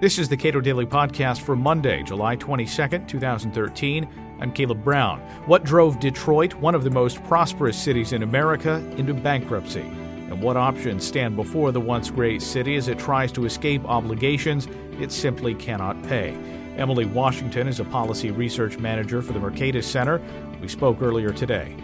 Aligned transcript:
This 0.00 0.16
is 0.20 0.28
the 0.28 0.36
Cato 0.36 0.60
Daily 0.60 0.86
Podcast 0.86 1.40
for 1.40 1.56
Monday, 1.56 2.04
July 2.04 2.36
22nd, 2.36 3.08
2013. 3.08 4.08
I'm 4.40 4.52
Caleb 4.52 4.84
Brown. 4.84 5.18
What 5.46 5.64
drove 5.64 5.98
Detroit, 5.98 6.54
one 6.54 6.76
of 6.76 6.84
the 6.84 6.90
most 6.90 7.20
prosperous 7.24 7.76
cities 7.76 8.12
in 8.12 8.22
America, 8.22 8.74
into 8.96 9.12
bankruptcy? 9.12 9.80
And 9.80 10.40
what 10.40 10.56
options 10.56 11.04
stand 11.04 11.34
before 11.34 11.72
the 11.72 11.80
once 11.80 12.12
great 12.12 12.42
city 12.42 12.76
as 12.76 12.86
it 12.86 13.00
tries 13.00 13.32
to 13.32 13.44
escape 13.44 13.84
obligations 13.86 14.68
it 15.00 15.10
simply 15.10 15.52
cannot 15.56 16.00
pay? 16.04 16.28
Emily 16.76 17.04
Washington 17.04 17.66
is 17.66 17.80
a 17.80 17.84
policy 17.84 18.30
research 18.30 18.78
manager 18.78 19.20
for 19.20 19.32
the 19.32 19.40
Mercatus 19.40 19.82
Center. 19.82 20.22
We 20.60 20.68
spoke 20.68 21.02
earlier 21.02 21.32
today. 21.32 21.74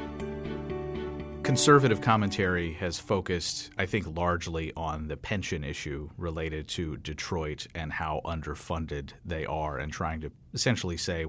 Conservative 1.44 2.00
commentary 2.00 2.72
has 2.72 2.98
focused, 2.98 3.70
I 3.76 3.84
think, 3.84 4.16
largely 4.16 4.72
on 4.78 5.08
the 5.08 5.16
pension 5.18 5.62
issue 5.62 6.08
related 6.16 6.68
to 6.68 6.96
Detroit 6.96 7.66
and 7.74 7.92
how 7.92 8.22
underfunded 8.24 9.10
they 9.26 9.44
are, 9.44 9.76
and 9.76 9.92
trying 9.92 10.22
to 10.22 10.32
essentially 10.54 10.96
say 10.96 11.26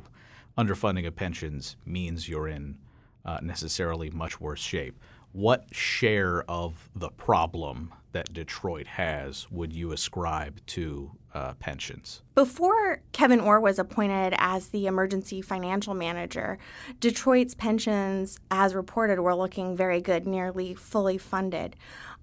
underfunding 0.57 1.05
of 1.05 1.17
pensions 1.17 1.75
means 1.85 2.29
you're 2.29 2.47
in 2.47 2.77
uh, 3.25 3.39
necessarily 3.43 4.09
much 4.09 4.39
worse 4.39 4.61
shape. 4.61 4.97
What 5.35 5.65
share 5.75 6.49
of 6.49 6.89
the 6.95 7.09
problem 7.09 7.93
that 8.13 8.31
Detroit 8.31 8.87
has 8.87 9.51
would 9.51 9.73
you 9.73 9.91
ascribe 9.91 10.65
to 10.67 11.11
uh, 11.33 11.55
pensions? 11.55 12.21
Before 12.35 13.01
Kevyn 13.11 13.43
Orr 13.43 13.59
was 13.59 13.77
appointed 13.77 14.33
as 14.37 14.69
the 14.69 14.87
emergency 14.87 15.41
financial 15.41 15.93
manager, 15.93 16.57
Detroit's 17.01 17.53
pensions, 17.53 18.39
as 18.49 18.73
reported, 18.73 19.19
were 19.19 19.35
looking 19.35 19.75
very 19.75 19.99
good, 19.99 20.25
nearly 20.25 20.73
fully 20.73 21.17
funded. 21.17 21.75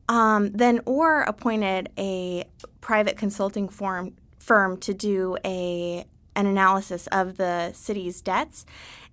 Um, 0.09 0.51
then 0.53 0.81
Orr 0.87 1.20
appointed 1.20 1.91
a 1.98 2.45
private 2.81 3.19
consulting 3.19 3.69
firm, 3.69 4.15
firm 4.39 4.79
to 4.79 4.95
do 4.95 5.37
a 5.45 6.06
an 6.34 6.47
analysis 6.47 7.06
of 7.08 7.36
the 7.36 7.73
city's 7.73 8.23
debts 8.23 8.64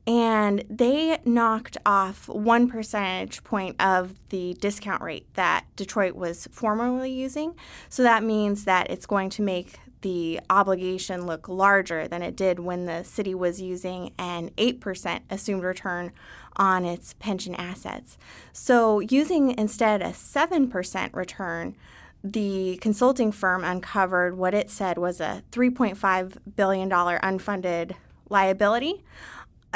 and 0.10 0.64
they 0.72 1.20
knocked 1.24 1.78
off 1.86 2.28
one 2.28 2.68
percentage 2.68 3.44
point 3.44 3.80
of 3.80 4.16
the 4.30 4.56
discount 4.56 5.04
rate 5.04 5.32
that 5.36 5.66
Detroit 5.76 6.16
was 6.16 6.48
formerly 6.52 7.12
using. 7.12 7.54
So 7.90 8.02
that 8.02 8.24
means 8.24 8.66
that 8.66 8.90
it's 8.90 9.06
going 9.06 9.30
to 9.30 9.44
make 9.44 9.78
the 10.02 10.40
obligation 10.50 11.28
look 11.28 11.48
larger 11.48 12.08
than 12.08 12.24
it 12.24 12.36
did 12.36 12.60
when 12.60 12.86
the 12.86 13.04
city 13.04 13.36
was 13.36 13.62
using 13.62 14.12
an 14.18 14.50
8% 14.58 15.20
assumed 15.30 15.62
return 15.62 16.12
on 16.56 16.86
its 16.86 17.14
pension 17.20 17.54
assets. 17.54 18.18
So, 18.52 19.02
using 19.02 19.56
instead 19.60 20.02
a 20.02 20.10
7% 20.10 21.14
return, 21.14 21.76
the 22.24 22.78
consulting 22.82 23.32
firm 23.32 23.64
uncovered 23.64 24.38
what 24.38 24.56
it 24.56 24.72
said 24.72 24.98
was 24.98 25.22
a 25.22 25.44
$3.5 25.52 26.38
billion 26.56 26.90
unfunded 26.90 27.96
liability. 28.30 29.04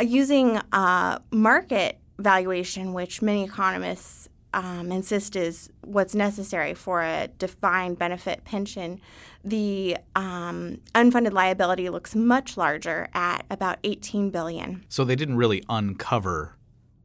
Using 0.01 0.57
uh, 0.71 1.19
market 1.31 1.99
valuation, 2.17 2.93
which 2.93 3.21
many 3.21 3.43
economists 3.43 4.29
um, 4.53 4.91
insist 4.91 5.35
is 5.35 5.69
what's 5.81 6.15
necessary 6.15 6.73
for 6.73 7.01
a 7.01 7.27
defined 7.39 7.97
benefit 7.97 8.43
pension, 8.45 9.01
the 9.43 9.97
um, 10.15 10.79
unfunded 10.95 11.33
liability 11.33 11.89
looks 11.89 12.15
much 12.15 12.55
larger 12.55 13.09
at 13.13 13.45
about 13.49 13.79
18 13.83 14.29
billion. 14.29 14.85
So 14.89 15.03
they 15.03 15.15
didn't 15.15 15.37
really 15.37 15.63
uncover 15.69 16.55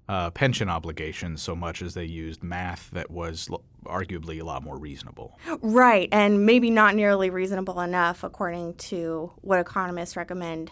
uh, 0.08 0.30
pension 0.30 0.69
obligations 0.69 1.42
so 1.42 1.55
much 1.55 1.83
as 1.83 1.95
they 1.95 2.05
used 2.05 2.42
math 2.42 2.91
that 2.92 3.11
was 3.11 3.48
l- 3.50 3.62
arguably 3.84 4.41
a 4.41 4.45
lot 4.45 4.62
more 4.62 4.78
reasonable. 4.78 5.39
Right, 5.61 6.08
and 6.12 6.47
maybe 6.47 6.70
not 6.70 6.95
nearly 6.95 7.30
reasonable 7.30 7.80
enough 7.80 8.25
according 8.25 8.75
to 8.75 9.33
what 9.42 9.58
economists 9.58 10.17
recommend 10.17 10.70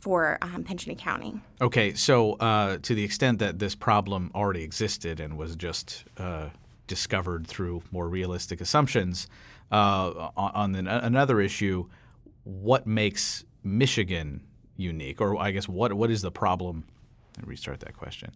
for 0.00 0.38
um, 0.42 0.64
pension 0.64 0.92
accounting. 0.92 1.42
Okay, 1.60 1.94
so 1.94 2.34
uh, 2.34 2.78
to 2.82 2.94
the 2.94 3.04
extent 3.04 3.38
that 3.40 3.58
this 3.58 3.74
problem 3.74 4.30
already 4.34 4.62
existed 4.62 5.20
and 5.20 5.36
was 5.36 5.56
just 5.56 6.04
uh, 6.18 6.48
discovered 6.86 7.46
through 7.46 7.82
more 7.90 8.08
realistic 8.08 8.60
assumptions, 8.60 9.28
uh, 9.70 10.30
on, 10.36 10.72
the, 10.72 11.04
another 11.04 11.40
issue, 11.40 11.86
what 12.44 12.86
makes 12.86 13.44
Michigan 13.62 14.42
unique, 14.76 15.20
or 15.20 15.36
I 15.36 15.50
guess 15.50 15.68
what 15.68 15.92
what 15.92 16.10
is 16.10 16.22
the 16.22 16.30
problem? 16.30 16.84
Let 17.36 17.46
me 17.46 17.50
restart 17.50 17.80
that 17.80 17.96
question. 17.96 18.32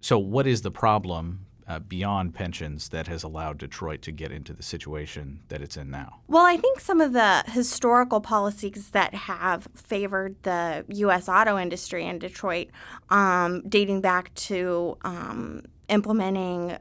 So, 0.00 0.18
what 0.18 0.46
is 0.46 0.62
the 0.62 0.70
problem 0.70 1.46
uh, 1.68 1.78
beyond 1.78 2.34
pensions 2.34 2.88
that 2.88 3.06
has 3.06 3.22
allowed 3.22 3.58
Detroit 3.58 4.00
to 4.02 4.10
get 4.10 4.32
into 4.32 4.52
the 4.52 4.62
situation 4.62 5.40
that 5.48 5.60
it's 5.60 5.76
in 5.76 5.90
now? 5.90 6.20
Well, 6.26 6.44
I 6.44 6.56
think 6.56 6.80
some 6.80 7.00
of 7.00 7.12
the 7.12 7.44
historical 7.46 8.20
policies 8.20 8.90
that 8.90 9.14
have 9.14 9.68
favored 9.74 10.42
the 10.42 10.84
U.S. 10.88 11.28
auto 11.28 11.58
industry 11.58 12.06
in 12.06 12.18
Detroit, 12.18 12.68
um, 13.10 13.62
dating 13.68 14.00
back 14.00 14.34
to 14.34 14.96
um, 15.02 15.62
implementing 15.88 16.78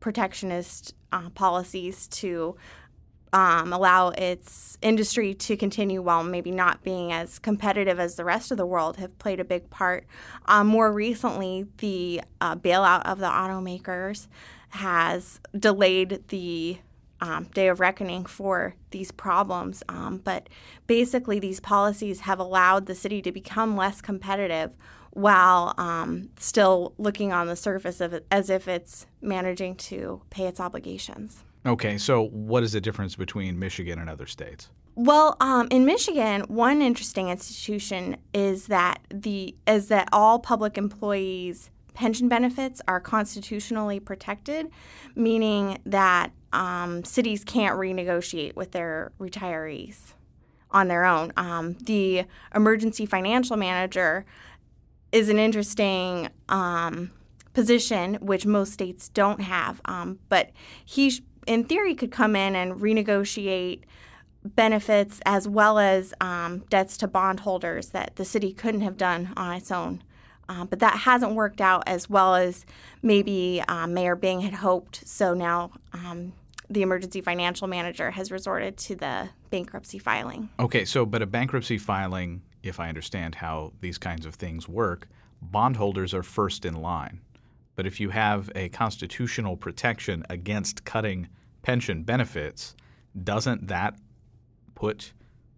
protectionist 0.00 0.94
uh, 1.12 1.28
policies 1.30 2.08
to 2.08 2.56
um, 3.32 3.72
allow 3.72 4.08
its 4.10 4.76
industry 4.82 5.34
to 5.34 5.56
continue 5.56 6.02
while 6.02 6.24
maybe 6.24 6.50
not 6.50 6.82
being 6.82 7.12
as 7.12 7.38
competitive 7.38 8.00
as 8.00 8.16
the 8.16 8.24
rest 8.24 8.50
of 8.50 8.56
the 8.56 8.66
world 8.66 8.96
have 8.96 9.16
played 9.18 9.40
a 9.40 9.44
big 9.44 9.70
part. 9.70 10.06
Um, 10.46 10.66
more 10.66 10.92
recently, 10.92 11.66
the 11.78 12.22
uh, 12.40 12.56
bailout 12.56 13.02
of 13.06 13.18
the 13.18 13.26
automakers 13.26 14.26
has 14.70 15.40
delayed 15.56 16.22
the 16.28 16.78
um, 17.20 17.44
day 17.54 17.68
of 17.68 17.80
reckoning 17.80 18.24
for 18.24 18.74
these 18.90 19.12
problems. 19.12 19.82
Um, 19.88 20.18
but 20.24 20.48
basically, 20.86 21.38
these 21.38 21.60
policies 21.60 22.20
have 22.20 22.38
allowed 22.38 22.86
the 22.86 22.94
city 22.94 23.20
to 23.22 23.32
become 23.32 23.76
less 23.76 24.00
competitive 24.00 24.72
while 25.10 25.74
um, 25.76 26.30
still 26.38 26.94
looking 26.96 27.32
on 27.32 27.46
the 27.46 27.56
surface 27.56 28.00
of 28.00 28.12
it 28.12 28.26
as 28.30 28.48
if 28.48 28.68
it's 28.68 29.06
managing 29.20 29.74
to 29.74 30.22
pay 30.30 30.46
its 30.46 30.60
obligations. 30.60 31.44
Okay, 31.66 31.98
so 31.98 32.26
what 32.28 32.62
is 32.62 32.72
the 32.72 32.80
difference 32.80 33.16
between 33.16 33.58
Michigan 33.58 33.98
and 33.98 34.08
other 34.08 34.26
states? 34.26 34.70
Well, 34.94 35.36
um, 35.40 35.68
in 35.70 35.84
Michigan, 35.84 36.42
one 36.42 36.82
interesting 36.82 37.28
institution 37.28 38.16
is 38.34 38.66
that 38.66 39.00
the 39.10 39.54
is 39.66 39.88
that 39.88 40.08
all 40.12 40.38
public 40.38 40.78
employees' 40.78 41.70
pension 41.94 42.28
benefits 42.28 42.80
are 42.88 43.00
constitutionally 43.00 44.00
protected, 44.00 44.70
meaning 45.14 45.78
that 45.84 46.32
um, 46.52 47.04
cities 47.04 47.44
can't 47.44 47.78
renegotiate 47.78 48.56
with 48.56 48.72
their 48.72 49.12
retirees 49.20 50.14
on 50.70 50.88
their 50.88 51.04
own. 51.04 51.32
Um, 51.36 51.74
the 51.74 52.24
emergency 52.54 53.06
financial 53.06 53.56
manager 53.56 54.24
is 55.12 55.28
an 55.28 55.38
interesting 55.38 56.28
um, 56.48 57.10
position, 57.52 58.14
which 58.16 58.46
most 58.46 58.72
states 58.72 59.08
don't 59.08 59.40
have, 59.40 59.80
um, 59.84 60.18
but 60.28 60.50
he 60.84 61.22
in 61.50 61.64
theory, 61.64 61.96
could 61.96 62.12
come 62.12 62.36
in 62.36 62.54
and 62.54 62.74
renegotiate 62.74 63.80
benefits 64.44 65.20
as 65.26 65.48
well 65.48 65.80
as 65.80 66.14
um, 66.20 66.60
debts 66.70 66.96
to 66.98 67.08
bondholders 67.08 67.88
that 67.88 68.14
the 68.14 68.24
city 68.24 68.52
couldn't 68.52 68.82
have 68.82 68.96
done 68.96 69.32
on 69.36 69.56
its 69.56 69.72
own. 69.72 70.00
Um, 70.48 70.68
but 70.68 70.78
that 70.78 70.98
hasn't 70.98 71.34
worked 71.34 71.60
out 71.60 71.82
as 71.88 72.08
well 72.08 72.36
as 72.36 72.64
maybe 73.02 73.62
um, 73.66 73.94
Mayor 73.94 74.14
Bing 74.14 74.42
had 74.42 74.54
hoped. 74.54 75.06
So 75.08 75.34
now 75.34 75.72
um, 75.92 76.32
the 76.68 76.82
emergency 76.82 77.20
financial 77.20 77.66
manager 77.66 78.12
has 78.12 78.30
resorted 78.30 78.76
to 78.78 78.94
the 78.94 79.30
bankruptcy 79.50 79.98
filing. 79.98 80.50
Okay, 80.60 80.84
so 80.84 81.04
but 81.04 81.20
a 81.20 81.26
bankruptcy 81.26 81.78
filing, 81.78 82.42
if 82.62 82.78
I 82.78 82.88
understand 82.88 83.34
how 83.34 83.72
these 83.80 83.98
kinds 83.98 84.24
of 84.24 84.36
things 84.36 84.68
work, 84.68 85.08
bondholders 85.42 86.14
are 86.14 86.22
first 86.22 86.64
in 86.64 86.74
line. 86.74 87.20
But 87.74 87.86
if 87.86 87.98
you 87.98 88.10
have 88.10 88.52
a 88.54 88.68
constitutional 88.68 89.56
protection 89.56 90.24
against 90.30 90.84
cutting 90.84 91.28
pension 91.62 92.02
benefits, 92.02 92.74
doesn't 93.22 93.68
that 93.68 93.94
put 94.74 95.12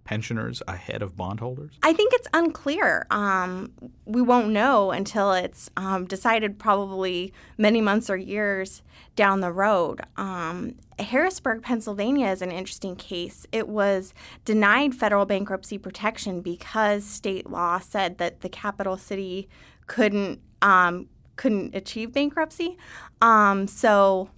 pensioners 0.05 0.63
ahead 0.67 1.03
of 1.03 1.17
bondholders? 1.17 1.75
I 1.83 1.93
think 1.93 2.13
it's 2.13 2.29
unclear. 2.35 3.07
Um, 3.11 3.73
we 4.05 4.21
won't 4.21 4.49
know 4.49 4.91
until 4.91 5.33
it's 5.33 5.71
um, 5.77 6.07
decided, 6.07 6.59
probably 6.59 7.33
many 7.57 7.81
months 7.81 8.11
or 8.11 8.17
years 8.17 8.83
down 9.15 9.41
the 9.41 9.53
road. 9.53 10.01
Um, 10.17 10.75
Harrisburg, 10.99 11.63
Pennsylvania 11.63 12.29
is 12.29 12.43
an 12.43 12.51
interesting 12.51 12.97
case. 12.97 13.47
It 13.53 13.69
was 13.69 14.13
denied 14.45 14.95
federal 14.95 15.27
bankruptcy 15.27 15.79
protection 15.79 16.41
because 16.41 17.05
state 17.05 17.49
law 17.49 17.79
said 17.79 18.19
that 18.19 18.41
the 18.41 18.49
capital 18.49 18.97
city 18.97 19.49
couldn't 19.87 20.41
um, 20.63 21.09
couldn't 21.37 21.75
achieve 21.75 22.13
bankruptcy. 22.13 22.77
Um, 23.21 23.67
so 23.67 24.31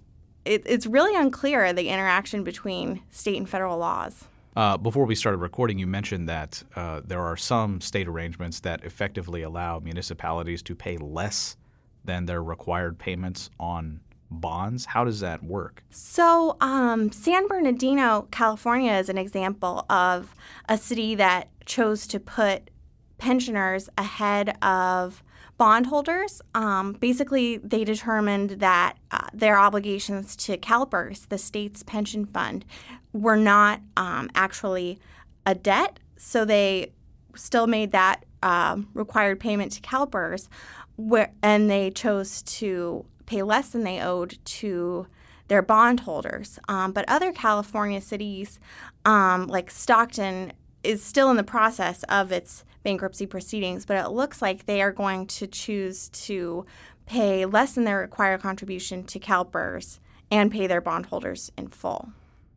it, 0.44 0.62
it's 0.66 0.86
really 0.86 1.16
unclear 1.16 1.72
the 1.72 1.88
interaction 1.88 2.44
between 2.44 3.02
state 3.10 3.36
and 3.36 3.48
federal 3.48 3.78
laws. 3.78 4.24
Uh, 4.56 4.76
before 4.76 5.04
we 5.04 5.14
started 5.14 5.38
recording, 5.38 5.78
you 5.78 5.86
mentioned 5.86 6.28
that 6.28 6.62
uh, 6.76 7.00
there 7.04 7.20
are 7.20 7.36
some 7.36 7.80
state 7.80 8.06
arrangements 8.06 8.60
that 8.60 8.84
effectively 8.84 9.42
allow 9.42 9.80
municipalities 9.80 10.62
to 10.62 10.76
pay 10.76 10.96
less 10.96 11.56
than 12.04 12.26
their 12.26 12.42
required 12.42 12.98
payments 12.98 13.50
on 13.58 14.00
bonds? 14.30 14.84
How 14.84 15.04
does 15.04 15.20
that 15.20 15.42
work? 15.42 15.82
So, 15.90 16.56
um, 16.60 17.10
San 17.10 17.48
Bernardino, 17.48 18.28
California, 18.30 18.92
is 18.92 19.08
an 19.08 19.18
example 19.18 19.86
of 19.90 20.34
a 20.68 20.76
city 20.76 21.14
that 21.16 21.48
chose 21.66 22.06
to 22.08 22.20
put 22.20 22.70
pensioners 23.18 23.88
ahead 23.96 24.56
of 24.62 25.22
bondholders. 25.56 26.42
Um, 26.54 26.92
basically, 26.94 27.58
they 27.58 27.84
determined 27.84 28.50
that 28.60 28.96
uh, 29.10 29.28
their 29.32 29.58
obligations 29.58 30.36
to 30.36 30.56
CalPERS, 30.56 31.28
the 31.28 31.38
state's 31.38 31.82
pension 31.82 32.26
fund, 32.26 32.64
were 33.12 33.36
not 33.36 33.80
um, 33.96 34.30
actually 34.34 34.98
a 35.46 35.54
debt, 35.54 36.00
so 36.16 36.44
they 36.44 36.92
still 37.34 37.66
made 37.66 37.92
that 37.92 38.24
uh, 38.42 38.78
required 38.94 39.40
payment 39.40 39.72
to 39.72 39.80
CalPERS, 39.80 40.48
where 40.96 41.32
and 41.42 41.70
they 41.70 41.90
chose 41.90 42.42
to 42.42 43.04
pay 43.26 43.42
less 43.42 43.70
than 43.70 43.84
they 43.84 44.00
owed 44.00 44.38
to 44.44 45.06
their 45.48 45.62
bondholders. 45.62 46.58
Um, 46.68 46.92
but 46.92 47.04
other 47.08 47.32
California 47.32 48.00
cities, 48.00 48.58
um, 49.04 49.46
like 49.46 49.70
Stockton, 49.70 50.52
is 50.84 51.02
still 51.02 51.30
in 51.30 51.36
the 51.36 51.42
process 51.42 52.02
of 52.04 52.32
its 52.32 52.64
bankruptcy 52.82 53.26
proceedings, 53.26 53.86
but 53.86 53.96
it 53.96 54.10
looks 54.10 54.42
like 54.42 54.66
they 54.66 54.82
are 54.82 54.92
going 54.92 55.26
to 55.26 55.46
choose 55.46 56.08
to 56.10 56.66
pay 57.06 57.46
less 57.46 57.74
than 57.74 57.84
their 57.84 57.98
required 57.98 58.40
contribution 58.40 59.04
to 59.04 59.18
CalPERS 59.18 59.98
and 60.30 60.50
pay 60.50 60.66
their 60.66 60.80
bondholders 60.80 61.50
in 61.56 61.68
full. 61.68 62.12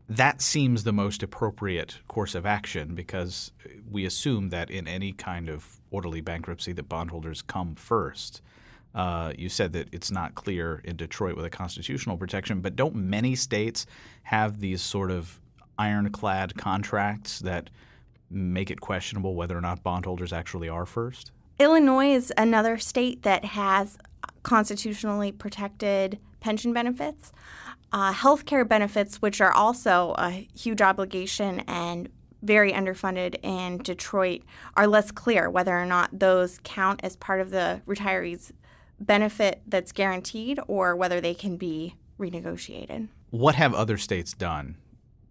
That 0.09 0.41
seems 0.41 0.83
the 0.83 0.93
most 0.93 1.21
appropriate 1.21 1.99
course 2.07 2.33
of 2.33 2.45
action 2.45 2.95
because 2.95 3.51
we 3.89 4.05
assume 4.05 4.49
that 4.49 4.69
in 4.69 4.87
any 4.87 5.11
kind 5.11 5.49
of 5.49 5.79
orderly 5.91 6.21
bankruptcy 6.21 6.71
that 6.73 6.87
bondholders 6.87 7.41
come 7.41 7.75
first. 7.75 8.41
Uh, 8.95 9.33
you 9.37 9.49
said 9.49 9.73
that 9.73 9.89
it's 9.91 10.09
not 10.09 10.33
clear 10.33 10.81
in 10.85 10.95
Detroit 10.95 11.35
with 11.35 11.45
a 11.45 11.49
constitutional 11.49 12.17
protection, 12.17 12.61
but 12.61 12.75
don't 12.75 12.95
many 12.95 13.35
states 13.35 13.85
have 14.23 14.59
these 14.59 14.81
sort 14.81 15.11
of 15.11 15.39
ironclad 15.77 16.55
contracts 16.57 17.39
that 17.39 17.69
make 18.29 18.69
it 18.71 18.81
questionable 18.81 19.35
whether 19.35 19.57
or 19.57 19.61
not 19.61 19.83
bondholders 19.83 20.33
actually 20.33 20.69
are 20.69 20.85
first? 20.85 21.31
Illinois 21.59 22.11
is 22.11 22.31
another 22.37 22.77
state 22.77 23.23
that 23.23 23.45
has 23.45 23.97
constitutionally 24.43 25.31
protected 25.31 26.19
pension 26.39 26.73
benefits. 26.73 27.31
Uh, 27.91 28.13
healthcare 28.13 28.67
benefits, 28.67 29.21
which 29.21 29.41
are 29.41 29.51
also 29.51 30.13
a 30.17 30.47
huge 30.55 30.81
obligation 30.81 31.61
and 31.61 32.09
very 32.43 32.71
underfunded 32.71 33.35
in 33.43 33.77
Detroit, 33.79 34.43
are 34.75 34.87
less 34.87 35.11
clear 35.11 35.49
whether 35.49 35.77
or 35.77 35.85
not 35.85 36.19
those 36.19 36.59
count 36.63 36.99
as 37.03 37.15
part 37.15 37.41
of 37.41 37.49
the 37.49 37.81
retirees' 37.87 38.51
benefit 38.99 39.61
that's 39.67 39.91
guaranteed 39.91 40.59
or 40.67 40.95
whether 40.95 41.19
they 41.19 41.33
can 41.33 41.57
be 41.57 41.95
renegotiated. 42.19 43.07
What 43.29 43.55
have 43.55 43.73
other 43.73 43.97
states 43.97 44.33
done 44.33 44.77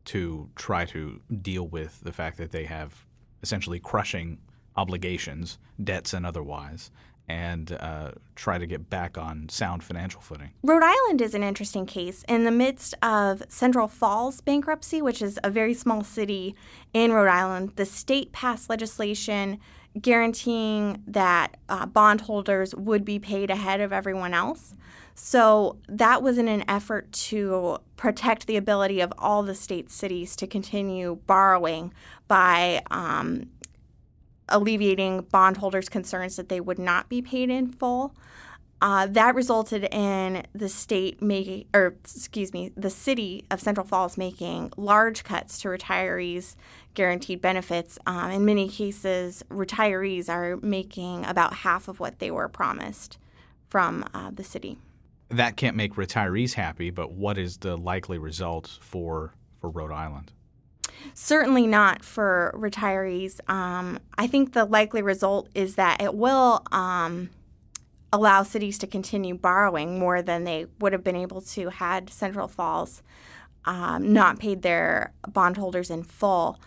to 0.06 0.48
try 0.56 0.84
to 0.86 1.20
deal 1.42 1.66
with 1.66 2.00
the 2.00 2.12
fact 2.12 2.38
that 2.38 2.52
they 2.52 2.64
have 2.64 3.06
essentially 3.42 3.78
crushing 3.78 4.38
obligations, 4.76 5.58
debts 5.82 6.12
and 6.12 6.26
otherwise, 6.26 6.90
and 7.28 7.72
uh, 7.72 8.12
try 8.36 8.56
to 8.56 8.66
get 8.66 8.88
back 8.88 9.18
on 9.18 9.48
sound 9.48 9.82
financial 9.82 10.20
footing. 10.20 10.50
Rhode 10.62 10.84
Island 10.84 11.20
is 11.20 11.34
an 11.34 11.42
interesting 11.42 11.86
case. 11.86 12.24
In 12.28 12.44
the 12.44 12.50
midst 12.50 12.94
of 13.02 13.42
Central 13.48 13.88
Falls 13.88 14.40
bankruptcy, 14.40 15.02
which 15.02 15.20
is 15.20 15.38
a 15.42 15.50
very 15.50 15.74
small 15.74 16.04
city 16.04 16.54
in 16.92 17.12
Rhode 17.12 17.28
Island, 17.28 17.72
the 17.76 17.84
state 17.84 18.32
passed 18.32 18.70
legislation 18.70 19.58
guaranteeing 20.00 21.02
that 21.06 21.56
uh, 21.68 21.86
bondholders 21.86 22.74
would 22.74 23.04
be 23.04 23.18
paid 23.18 23.50
ahead 23.50 23.80
of 23.80 23.92
everyone 23.92 24.34
else. 24.34 24.74
So 25.14 25.78
that 25.88 26.22
was 26.22 26.36
in 26.36 26.46
an 26.46 26.64
effort 26.68 27.10
to 27.12 27.78
protect 27.96 28.46
the 28.46 28.56
ability 28.56 29.00
of 29.00 29.12
all 29.18 29.42
the 29.42 29.54
state 29.54 29.90
cities 29.90 30.36
to 30.36 30.46
continue 30.46 31.18
borrowing 31.26 31.94
by 32.28 32.82
um, 32.90 33.48
alleviating 34.48 35.22
bondholders' 35.22 35.88
concerns 35.88 36.36
that 36.36 36.50
they 36.50 36.60
would 36.60 36.78
not 36.78 37.08
be 37.08 37.22
paid 37.22 37.48
in 37.48 37.72
full. 37.72 38.14
Uh, 38.82 39.06
that 39.06 39.34
resulted 39.34 39.84
in 39.92 40.44
the 40.54 40.68
state 40.68 41.22
making, 41.22 41.66
or 41.72 41.96
excuse 42.04 42.52
me, 42.52 42.70
the 42.76 42.90
city 42.90 43.44
of 43.50 43.60
Central 43.60 43.86
Falls 43.86 44.18
making 44.18 44.72
large 44.76 45.24
cuts 45.24 45.58
to 45.60 45.68
retirees' 45.68 46.56
guaranteed 46.94 47.40
benefits. 47.40 47.98
Um, 48.06 48.30
in 48.30 48.44
many 48.44 48.68
cases, 48.68 49.42
retirees 49.50 50.28
are 50.28 50.58
making 50.58 51.24
about 51.24 51.54
half 51.54 51.88
of 51.88 52.00
what 52.00 52.18
they 52.18 52.30
were 52.30 52.48
promised 52.48 53.16
from 53.68 54.04
uh, 54.12 54.30
the 54.32 54.44
city 54.44 54.78
that 55.28 55.56
can't 55.56 55.76
make 55.76 55.94
retirees 55.94 56.54
happy, 56.54 56.90
but 56.90 57.12
what 57.12 57.38
is 57.38 57.58
the 57.58 57.76
likely 57.76 58.18
result 58.18 58.78
for 58.80 59.32
for 59.60 59.70
Rhode 59.70 59.92
Island? 59.92 60.32
Certainly 61.14 61.66
not 61.66 62.04
for 62.04 62.54
retirees. 62.56 63.40
Um, 63.50 63.98
I 64.16 64.26
think 64.26 64.52
the 64.52 64.64
likely 64.64 65.02
result 65.02 65.48
is 65.54 65.74
that 65.76 66.00
it 66.00 66.14
will 66.14 66.62
um, 66.72 67.30
allow 68.16 68.42
cities 68.42 68.78
to 68.78 68.86
continue 68.86 69.34
borrowing 69.34 69.98
more 69.98 70.22
than 70.22 70.44
they 70.44 70.64
would 70.80 70.94
have 70.94 71.04
been 71.04 71.16
able 71.16 71.42
to 71.42 71.68
had 71.68 72.08
Central 72.08 72.48
Falls 72.48 73.02
um, 73.66 74.10
not 74.10 74.38
paid 74.38 74.62
their 74.62 75.12
bondholders 75.28 75.90
in 75.90 76.02
full. 76.02 76.58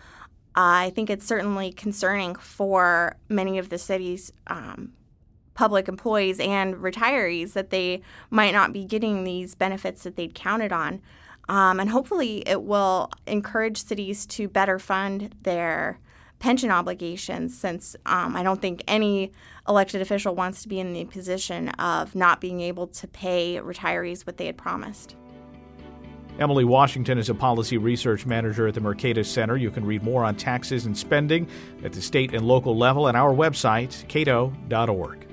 Uh, 0.56 0.86
I 0.86 0.92
think 0.94 1.10
it's 1.10 1.26
certainly 1.26 1.72
concerning 1.72 2.36
for 2.36 3.16
many 3.28 3.58
of 3.58 3.68
the 3.68 3.78
city's 3.78 4.32
um, 4.46 4.92
public 5.54 5.88
employees 5.88 6.38
and 6.38 6.76
retirees 6.76 7.54
that 7.54 7.70
they 7.70 8.02
might 8.30 8.52
not 8.52 8.72
be 8.72 8.84
getting 8.84 9.24
these 9.24 9.56
benefits 9.56 10.04
that 10.04 10.14
they'd 10.14 10.34
counted 10.34 10.72
on. 10.72 11.02
Um, 11.48 11.80
and 11.80 11.90
hopefully, 11.90 12.44
it 12.46 12.62
will 12.62 13.10
encourage 13.26 13.82
cities 13.82 14.24
to 14.26 14.46
better 14.46 14.78
fund 14.78 15.34
their 15.42 15.98
pension 16.40 16.70
obligations 16.70 17.56
since 17.56 17.94
um, 18.06 18.34
I 18.34 18.42
don't 18.42 18.60
think 18.60 18.82
any 18.88 19.30
elected 19.68 20.02
official 20.02 20.34
wants 20.34 20.62
to 20.62 20.68
be 20.68 20.80
in 20.80 20.92
the 20.92 21.04
position 21.04 21.68
of 21.70 22.16
not 22.16 22.40
being 22.40 22.60
able 22.60 22.88
to 22.88 23.06
pay 23.06 23.60
retirees 23.62 24.26
what 24.26 24.38
they 24.38 24.46
had 24.46 24.56
promised. 24.56 25.14
Emily 26.38 26.64
Washington 26.64 27.18
is 27.18 27.28
a 27.28 27.34
policy 27.34 27.76
research 27.76 28.24
manager 28.24 28.66
at 28.66 28.74
the 28.74 28.80
Mercatus 28.80 29.26
Center. 29.26 29.58
You 29.58 29.70
can 29.70 29.84
read 29.84 30.02
more 30.02 30.24
on 30.24 30.34
taxes 30.36 30.86
and 30.86 30.96
spending 30.96 31.46
at 31.84 31.92
the 31.92 32.00
state 32.00 32.32
and 32.32 32.46
local 32.46 32.76
level 32.76 33.08
at 33.08 33.14
our 33.14 33.34
website, 33.34 34.08
cato.org. 34.08 35.29